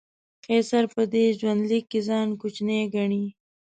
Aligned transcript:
قیصر 0.45 0.83
په 0.93 1.01
دې 1.13 1.25
ژوندلیک 1.39 1.85
کې 1.91 1.99
ځان 2.07 2.27
کوچنی 2.41 2.79
ګڼي. 2.93 3.25